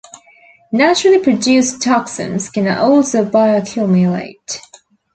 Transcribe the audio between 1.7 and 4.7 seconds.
toxins can also bioaccumulate.